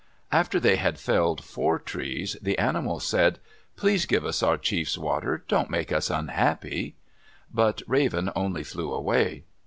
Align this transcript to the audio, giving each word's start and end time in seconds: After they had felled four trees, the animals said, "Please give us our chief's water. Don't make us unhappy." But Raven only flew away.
After 0.31 0.59
they 0.59 0.77
had 0.77 0.97
felled 0.99 1.43
four 1.45 1.77
trees, 1.77 2.35
the 2.41 2.57
animals 2.57 3.05
said, 3.05 3.37
"Please 3.75 4.07
give 4.07 4.25
us 4.25 4.41
our 4.41 4.57
chief's 4.57 4.97
water. 4.97 5.43
Don't 5.47 5.69
make 5.69 5.91
us 5.91 6.09
unhappy." 6.09 6.95
But 7.53 7.83
Raven 7.85 8.31
only 8.35 8.63
flew 8.63 8.91
away. 8.91 9.43